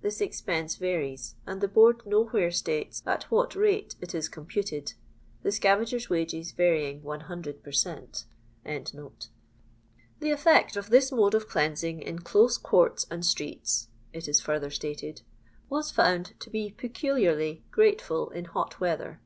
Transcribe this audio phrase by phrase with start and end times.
[0.00, 4.94] [This expense varies, and the Board nowhere states at what rate it is computed;
[5.42, 8.24] the scavagers' wages varying 100 per cent.]"
[8.64, 9.02] The
[10.30, 15.20] ef!ect of this mode of cleansing in close couru and streets," it is further stated,"
[15.68, 19.20] was found to be peculiarly grateful in hot weather.